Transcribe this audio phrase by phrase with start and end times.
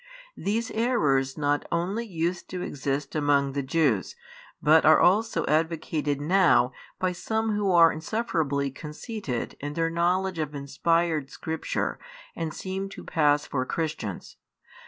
[0.35, 4.15] These errors not only used to exist among the Jews,
[4.59, 10.39] but are also |2 advocated now by some who are insufferably conceited in their knowledge
[10.39, 11.99] of inspired Scripture
[12.35, 14.37] and seem to pass for Christians.